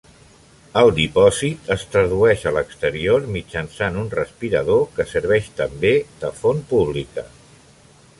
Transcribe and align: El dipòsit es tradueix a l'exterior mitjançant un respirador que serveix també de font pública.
El 0.79 0.87
dipòsit 0.99 1.67
es 1.75 1.83
tradueix 1.95 2.45
a 2.51 2.53
l'exterior 2.55 3.27
mitjançant 3.35 3.99
un 4.05 4.09
respirador 4.15 4.81
que 4.97 5.07
serveix 5.13 5.51
també 5.61 5.93
de 6.25 6.33
font 6.41 6.65
pública. 6.73 7.27